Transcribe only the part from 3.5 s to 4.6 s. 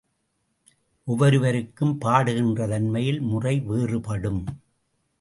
வேறுபடும்.